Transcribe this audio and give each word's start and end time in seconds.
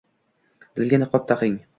Dilga 0.79 0.99
niqob 1.03 1.27
taqing– 1.33 1.59